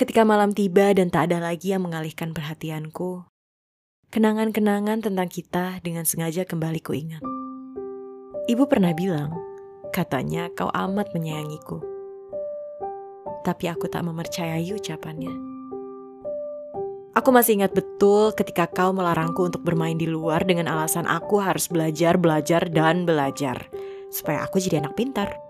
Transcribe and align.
Ketika 0.00 0.24
malam 0.24 0.56
tiba 0.56 0.96
dan 0.96 1.12
tak 1.12 1.28
ada 1.28 1.44
lagi 1.44 1.76
yang 1.76 1.84
mengalihkan 1.84 2.32
perhatianku, 2.32 3.28
kenangan-kenangan 4.08 5.04
tentang 5.04 5.28
kita 5.28 5.76
dengan 5.84 6.08
sengaja 6.08 6.48
kembali 6.48 6.80
kuingat. 6.80 7.20
Ibu 8.48 8.64
pernah 8.64 8.96
bilang, 8.96 9.36
katanya 9.92 10.48
kau 10.56 10.72
amat 10.72 11.12
menyayangiku. 11.12 11.84
Tapi 13.44 13.68
aku 13.68 13.92
tak 13.92 14.08
mempercayai 14.08 14.72
ucapannya. 14.72 15.36
Aku 17.12 17.28
masih 17.28 17.60
ingat 17.60 17.76
betul 17.76 18.32
ketika 18.32 18.72
kau 18.72 18.96
melarangku 18.96 19.52
untuk 19.52 19.60
bermain 19.68 20.00
di 20.00 20.08
luar 20.08 20.48
dengan 20.48 20.72
alasan 20.72 21.04
aku 21.04 21.44
harus 21.44 21.68
belajar, 21.68 22.16
belajar, 22.16 22.72
dan 22.72 23.04
belajar. 23.04 23.68
Supaya 24.08 24.48
aku 24.48 24.64
jadi 24.64 24.80
anak 24.80 24.96
pintar. 24.96 25.49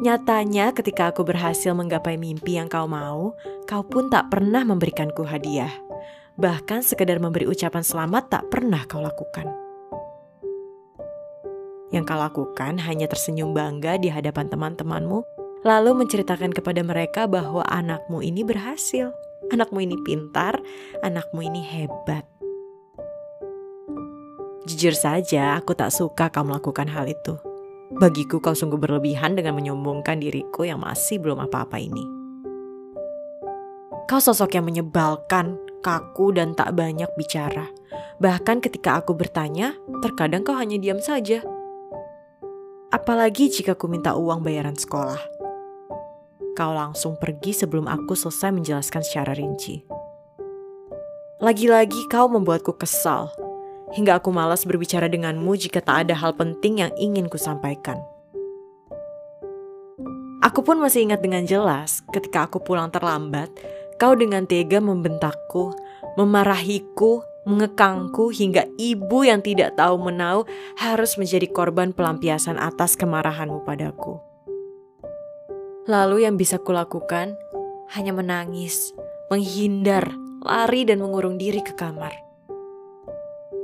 Nyatanya 0.00 0.72
ketika 0.72 1.12
aku 1.12 1.28
berhasil 1.28 1.76
menggapai 1.76 2.16
mimpi 2.16 2.56
yang 2.56 2.72
kau 2.72 2.88
mau, 2.88 3.36
kau 3.68 3.84
pun 3.84 4.08
tak 4.08 4.32
pernah 4.32 4.64
memberikanku 4.64 5.28
hadiah. 5.28 5.68
Bahkan 6.40 6.80
sekedar 6.80 7.20
memberi 7.20 7.44
ucapan 7.44 7.84
selamat 7.84 8.32
tak 8.32 8.48
pernah 8.48 8.80
kau 8.88 9.04
lakukan. 9.04 9.44
Yang 11.92 12.04
kau 12.08 12.16
lakukan 12.16 12.80
hanya 12.80 13.12
tersenyum 13.12 13.52
bangga 13.52 14.00
di 14.00 14.08
hadapan 14.08 14.48
teman-temanmu, 14.48 15.20
lalu 15.68 15.92
menceritakan 15.92 16.56
kepada 16.56 16.80
mereka 16.80 17.28
bahwa 17.28 17.60
anakmu 17.68 18.24
ini 18.24 18.40
berhasil, 18.40 19.12
anakmu 19.52 19.84
ini 19.84 20.00
pintar, 20.00 20.56
anakmu 21.04 21.44
ini 21.44 21.60
hebat. 21.60 22.24
Jujur 24.64 24.96
saja, 24.96 25.60
aku 25.60 25.76
tak 25.76 25.92
suka 25.92 26.32
kau 26.32 26.48
melakukan 26.48 26.88
hal 26.88 27.04
itu. 27.04 27.49
Bagiku 27.90 28.38
kau 28.38 28.54
sungguh 28.54 28.78
berlebihan 28.78 29.34
dengan 29.34 29.58
menyombongkan 29.58 30.22
diriku 30.22 30.62
yang 30.62 30.78
masih 30.78 31.18
belum 31.18 31.42
apa-apa 31.42 31.74
ini. 31.82 32.06
Kau 34.06 34.22
sosok 34.22 34.54
yang 34.54 34.70
menyebalkan, 34.70 35.58
kaku 35.82 36.30
dan 36.30 36.54
tak 36.54 36.78
banyak 36.78 37.10
bicara. 37.18 37.66
Bahkan 38.22 38.62
ketika 38.62 39.02
aku 39.02 39.18
bertanya, 39.18 39.74
terkadang 40.06 40.46
kau 40.46 40.54
hanya 40.54 40.78
diam 40.78 41.02
saja. 41.02 41.42
Apalagi 42.94 43.50
jika 43.50 43.74
ku 43.74 43.90
minta 43.90 44.14
uang 44.14 44.46
bayaran 44.46 44.78
sekolah. 44.78 45.18
Kau 46.54 46.70
langsung 46.70 47.18
pergi 47.18 47.50
sebelum 47.50 47.90
aku 47.90 48.14
selesai 48.14 48.54
menjelaskan 48.54 49.02
secara 49.02 49.34
rinci. 49.34 49.82
Lagi-lagi 51.42 52.06
kau 52.06 52.30
membuatku 52.30 52.78
kesal 52.78 53.34
hingga 53.94 54.22
aku 54.22 54.30
malas 54.30 54.62
berbicara 54.62 55.10
denganmu 55.10 55.54
jika 55.58 55.82
tak 55.82 56.08
ada 56.08 56.14
hal 56.14 56.34
penting 56.34 56.82
yang 56.82 56.92
ingin 56.98 57.26
ku 57.26 57.36
sampaikan. 57.36 57.98
Aku 60.40 60.64
pun 60.64 60.80
masih 60.80 61.04
ingat 61.04 61.20
dengan 61.20 61.44
jelas 61.44 62.00
ketika 62.10 62.48
aku 62.48 62.64
pulang 62.64 62.88
terlambat, 62.88 63.52
kau 64.00 64.16
dengan 64.16 64.48
tega 64.48 64.80
membentakku, 64.80 65.76
memarahiku, 66.16 67.20
mengekangku 67.44 68.32
hingga 68.32 68.64
ibu 68.80 69.24
yang 69.24 69.44
tidak 69.44 69.76
tahu 69.76 70.00
menau 70.00 70.48
harus 70.80 71.20
menjadi 71.20 71.44
korban 71.52 71.92
pelampiasan 71.92 72.56
atas 72.56 72.96
kemarahanmu 72.96 73.64
padaku. 73.68 74.16
Lalu 75.84 76.24
yang 76.24 76.40
bisa 76.40 76.56
kulakukan 76.56 77.36
hanya 77.92 78.16
menangis, 78.16 78.94
menghindar, 79.28 80.08
lari 80.40 80.88
dan 80.88 81.04
mengurung 81.04 81.36
diri 81.36 81.60
ke 81.60 81.76
kamar. 81.76 82.29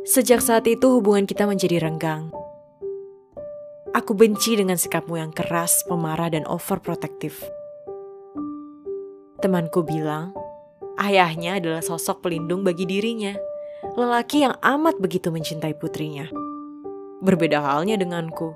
Sejak 0.06 0.38
saat 0.38 0.62
itu 0.70 0.86
hubungan 0.86 1.26
kita 1.26 1.50
menjadi 1.50 1.82
renggang. 1.82 2.30
Aku 3.90 4.14
benci 4.14 4.54
dengan 4.54 4.78
sikapmu 4.78 5.18
yang 5.18 5.34
keras, 5.34 5.82
pemarah, 5.82 6.30
dan 6.30 6.46
overprotektif. 6.46 7.42
Temanku 9.42 9.82
bilang, 9.82 10.30
ayahnya 11.02 11.58
adalah 11.58 11.82
sosok 11.82 12.22
pelindung 12.22 12.62
bagi 12.62 12.86
dirinya, 12.86 13.34
lelaki 13.98 14.46
yang 14.46 14.54
amat 14.62 14.94
begitu 15.02 15.34
mencintai 15.34 15.74
putrinya. 15.74 16.31
Berbeda 17.26 17.58
halnya 17.58 17.98
denganku. 17.98 18.54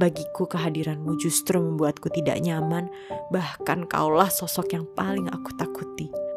Bagiku 0.00 0.48
kehadiranmu 0.48 1.20
justru 1.20 1.60
membuatku 1.60 2.08
tidak 2.08 2.40
nyaman, 2.40 2.88
bahkan 3.28 3.84
kaulah 3.84 4.32
sosok 4.32 4.72
yang 4.72 4.88
paling 4.96 5.28
aku 5.28 5.52
takuti. 5.60 6.29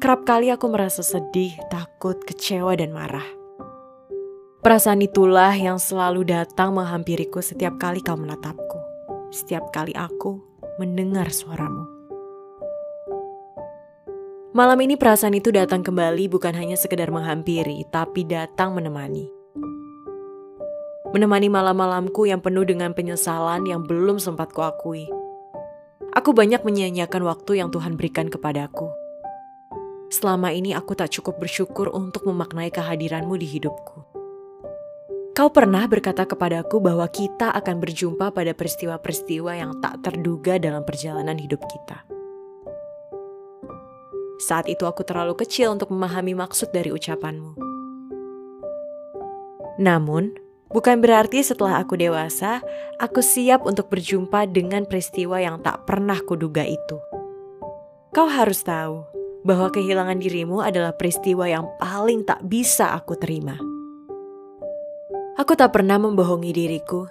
Kerap 0.00 0.24
kali 0.24 0.48
aku 0.48 0.64
merasa 0.72 1.04
sedih, 1.04 1.52
takut, 1.68 2.16
kecewa, 2.24 2.72
dan 2.72 2.88
marah. 2.88 3.28
Perasaan 4.64 5.04
itulah 5.04 5.52
yang 5.52 5.76
selalu 5.76 6.24
datang 6.24 6.72
menghampiriku 6.72 7.44
setiap 7.44 7.76
kali 7.76 8.00
kau 8.00 8.16
menatapku. 8.16 8.80
Setiap 9.28 9.68
kali 9.68 9.92
aku 9.92 10.40
mendengar 10.80 11.28
suaramu. 11.28 11.84
Malam 14.56 14.80
ini 14.80 14.96
perasaan 14.96 15.36
itu 15.36 15.52
datang 15.52 15.84
kembali 15.84 16.32
bukan 16.32 16.56
hanya 16.56 16.80
sekedar 16.80 17.12
menghampiri, 17.12 17.84
tapi 17.92 18.24
datang 18.24 18.72
menemani. 18.72 19.28
Menemani 21.12 21.52
malam-malamku 21.52 22.24
yang 22.24 22.40
penuh 22.40 22.64
dengan 22.64 22.96
penyesalan 22.96 23.68
yang 23.68 23.84
belum 23.84 24.16
sempat 24.16 24.56
kuakui. 24.56 25.12
Aku 26.16 26.32
banyak 26.32 26.64
menyia-nyiakan 26.64 27.20
waktu 27.20 27.60
yang 27.60 27.68
Tuhan 27.68 28.00
berikan 28.00 28.32
kepadaku 28.32 28.99
Selama 30.10 30.50
ini 30.50 30.74
aku 30.74 30.98
tak 30.98 31.14
cukup 31.14 31.38
bersyukur 31.38 31.86
untuk 31.94 32.26
memaknai 32.26 32.74
kehadiranmu 32.74 33.38
di 33.38 33.46
hidupku. 33.46 34.10
Kau 35.30 35.48
pernah 35.54 35.86
berkata 35.86 36.26
kepadaku 36.26 36.82
bahwa 36.82 37.06
kita 37.06 37.54
akan 37.54 37.78
berjumpa 37.78 38.34
pada 38.34 38.50
peristiwa-peristiwa 38.50 39.54
yang 39.54 39.78
tak 39.78 40.02
terduga 40.02 40.58
dalam 40.58 40.82
perjalanan 40.82 41.38
hidup 41.38 41.62
kita. 41.62 42.02
Saat 44.42 44.66
itu 44.66 44.82
aku 44.82 45.06
terlalu 45.06 45.38
kecil 45.38 45.70
untuk 45.70 45.94
memahami 45.94 46.34
maksud 46.34 46.74
dari 46.74 46.90
ucapanmu. 46.90 47.54
Namun, 49.78 50.34
bukan 50.74 50.98
berarti 50.98 51.46
setelah 51.46 51.78
aku 51.78 51.94
dewasa, 51.94 52.58
aku 52.98 53.22
siap 53.22 53.62
untuk 53.62 53.86
berjumpa 53.94 54.50
dengan 54.50 54.90
peristiwa 54.90 55.38
yang 55.38 55.62
tak 55.62 55.86
pernah 55.86 56.18
kuduga 56.18 56.66
itu. 56.66 56.98
Kau 58.10 58.26
harus 58.26 58.66
tahu, 58.66 59.19
bahwa 59.42 59.72
kehilangan 59.72 60.20
dirimu 60.20 60.60
adalah 60.60 60.92
peristiwa 60.92 61.48
yang 61.48 61.66
paling 61.80 62.24
tak 62.24 62.44
bisa 62.44 62.92
aku 62.92 63.16
terima. 63.16 63.56
Aku 65.40 65.56
tak 65.56 65.72
pernah 65.72 65.96
membohongi 65.96 66.52
diriku. 66.52 67.08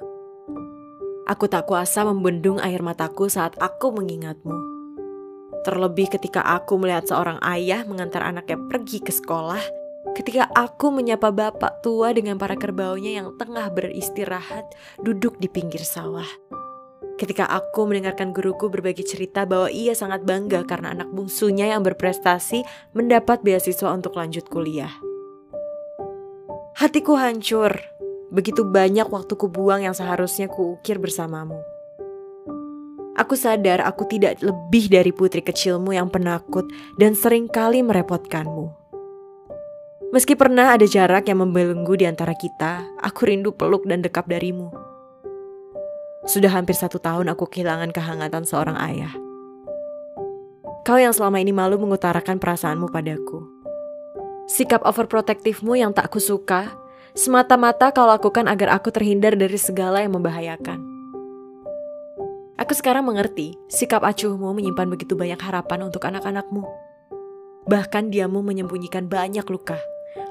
Aku 1.26 1.46
tak 1.50 1.66
kuasa 1.66 2.06
membendung 2.06 2.62
air 2.62 2.82
mataku 2.82 3.30
saat 3.30 3.58
aku 3.58 3.94
mengingatmu. 3.94 4.58
Terlebih 5.66 6.14
ketika 6.14 6.46
aku 6.46 6.78
melihat 6.78 7.10
seorang 7.10 7.42
ayah 7.42 7.86
mengantar 7.86 8.22
anaknya 8.26 8.58
pergi 8.70 9.02
ke 9.02 9.10
sekolah, 9.10 9.62
ketika 10.14 10.50
aku 10.54 10.94
menyapa 10.94 11.34
bapak 11.34 11.82
tua 11.82 12.14
dengan 12.14 12.38
para 12.38 12.54
kerbaunya 12.54 13.22
yang 13.22 13.36
tengah 13.38 13.70
beristirahat 13.74 14.66
duduk 15.02 15.38
di 15.42 15.50
pinggir 15.50 15.82
sawah. 15.82 16.28
Ketika 17.20 17.52
aku 17.52 17.84
mendengarkan 17.84 18.32
guruku 18.32 18.72
berbagi 18.72 19.04
cerita 19.04 19.44
bahwa 19.44 19.68
ia 19.68 19.92
sangat 19.92 20.24
bangga 20.24 20.64
karena 20.64 20.96
anak 20.96 21.12
bungsunya 21.12 21.68
yang 21.68 21.84
berprestasi 21.84 22.64
mendapat 22.96 23.44
beasiswa 23.44 23.92
untuk 23.92 24.16
lanjut 24.16 24.48
kuliah. 24.48 24.96
Hatiku 26.80 27.20
hancur. 27.20 27.76
Begitu 28.32 28.64
banyak 28.64 29.12
waktuku 29.12 29.52
buang 29.52 29.84
yang 29.84 29.92
seharusnya 29.92 30.48
kuukir 30.48 30.96
bersamamu. 30.96 31.60
Aku 33.20 33.36
sadar 33.36 33.84
aku 33.84 34.08
tidak 34.08 34.40
lebih 34.40 34.88
dari 34.88 35.12
putri 35.12 35.44
kecilmu 35.44 35.92
yang 35.92 36.08
penakut 36.08 36.72
dan 36.96 37.20
sering 37.20 37.52
kali 37.52 37.84
merepotkanmu. 37.84 38.72
Meski 40.16 40.40
pernah 40.40 40.72
ada 40.72 40.88
jarak 40.88 41.28
yang 41.28 41.44
membelenggu 41.44 42.00
di 42.00 42.08
antara 42.08 42.32
kita, 42.32 42.88
aku 43.04 43.28
rindu 43.28 43.52
peluk 43.52 43.84
dan 43.84 44.00
dekap 44.00 44.32
darimu. 44.32 44.89
Sudah 46.30 46.54
hampir 46.54 46.78
satu 46.78 47.02
tahun 47.02 47.34
aku 47.34 47.50
kehilangan 47.50 47.90
kehangatan 47.90 48.46
seorang 48.46 48.78
ayah. 48.78 49.10
Kau 50.86 51.02
yang 51.02 51.10
selama 51.10 51.42
ini 51.42 51.50
malu 51.50 51.82
mengutarakan 51.82 52.38
perasaanmu 52.38 52.86
padaku. 52.94 53.50
Sikap 54.46 54.86
overprotektifmu 54.86 55.74
yang 55.74 55.90
tak 55.90 56.14
kusuka, 56.14 56.70
semata-mata 57.18 57.90
kau 57.90 58.06
lakukan 58.06 58.46
agar 58.46 58.78
aku 58.78 58.94
terhindar 58.94 59.34
dari 59.34 59.58
segala 59.58 60.06
yang 60.06 60.22
membahayakan. 60.22 60.78
Aku 62.62 62.78
sekarang 62.78 63.10
mengerti, 63.10 63.58
sikap 63.66 64.06
acuhmu 64.06 64.54
menyimpan 64.54 64.86
begitu 64.86 65.18
banyak 65.18 65.42
harapan 65.42 65.90
untuk 65.90 66.06
anak-anakmu. 66.06 66.62
Bahkan 67.66 68.14
diamu 68.14 68.46
menyembunyikan 68.46 69.10
banyak 69.10 69.50
luka, 69.50 69.82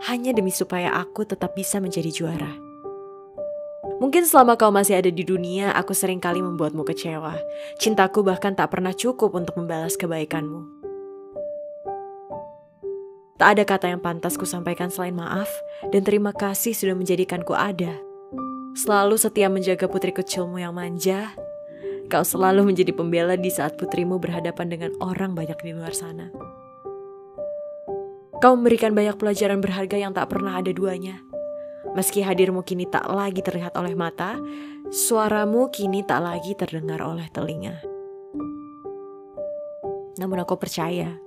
hanya 0.07 0.31
demi 0.31 0.55
supaya 0.55 0.95
aku 0.95 1.27
tetap 1.27 1.59
bisa 1.59 1.83
menjadi 1.83 2.15
juara. 2.15 2.68
Mungkin 3.99 4.27
selama 4.27 4.59
kau 4.59 4.75
masih 4.75 4.99
ada 4.99 5.11
di 5.11 5.23
dunia, 5.23 5.71
aku 5.75 5.95
sering 5.95 6.19
kali 6.19 6.43
membuatmu 6.43 6.83
kecewa. 6.83 7.39
Cintaku 7.79 8.27
bahkan 8.27 8.55
tak 8.59 8.75
pernah 8.75 8.91
cukup 8.91 9.35
untuk 9.35 9.55
membalas 9.59 9.95
kebaikanmu. 9.95 10.79
Tak 13.39 13.55
ada 13.55 13.63
kata 13.63 13.87
yang 13.95 14.03
pantas 14.03 14.35
ku 14.35 14.43
sampaikan 14.43 14.91
selain 14.91 15.15
maaf 15.15 15.47
dan 15.95 16.03
terima 16.03 16.35
kasih 16.35 16.75
sudah 16.75 16.99
menjadikanku 16.99 17.55
ada. 17.55 17.95
Selalu 18.75 19.15
setia 19.15 19.47
menjaga 19.47 19.87
putri 19.87 20.11
kecilmu 20.11 20.59
yang 20.59 20.75
manja, 20.75 21.31
Kau 22.09 22.25
selalu 22.25 22.73
menjadi 22.73 22.97
pembela 22.97 23.37
di 23.37 23.53
saat 23.53 23.77
putrimu 23.77 24.17
berhadapan 24.17 24.73
dengan 24.73 24.97
orang 25.05 25.37
banyak 25.37 25.61
di 25.61 25.77
luar 25.77 25.93
sana. 25.93 26.33
Kau 28.41 28.57
memberikan 28.57 28.97
banyak 28.97 29.21
pelajaran 29.21 29.61
berharga 29.61 30.01
yang 30.01 30.17
tak 30.17 30.33
pernah 30.33 30.57
ada 30.57 30.73
duanya. 30.73 31.21
Meski 31.99 32.23
hadirmu 32.23 32.63
kini 32.63 32.87
tak 32.87 33.11
lagi 33.11 33.43
terlihat 33.43 33.75
oleh 33.75 33.99
mata, 33.99 34.39
suaramu 34.87 35.67
kini 35.67 36.07
tak 36.07 36.23
lagi 36.23 36.55
terdengar 36.55 37.03
oleh 37.03 37.27
telinga. 37.27 37.75
Namun 40.23 40.39
aku 40.39 40.55
percaya, 40.55 41.19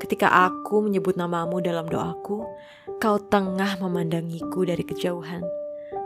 ketika 0.00 0.48
aku 0.48 0.80
menyebut 0.80 1.12
namamu 1.12 1.60
dalam 1.60 1.84
doaku, 1.84 2.40
kau 2.96 3.20
tengah 3.20 3.76
memandangiku 3.84 4.64
dari 4.64 4.80
kejauhan 4.80 5.44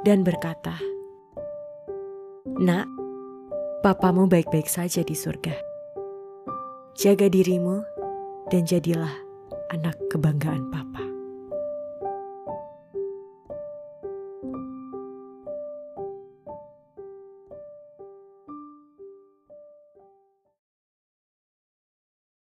dan 0.03 0.27
berkata, 0.27 0.75
Nak, 2.59 2.91
papamu 3.87 4.27
baik-baik 4.27 4.67
saja 4.67 5.07
di 5.07 5.15
surga. 5.15 5.55
Jaga 6.99 7.31
dirimu 7.31 7.87
dan 8.51 8.67
jadilah 8.67 9.15
anak 9.71 9.95
kebanggaan 10.11 10.75
papa. 10.75 11.02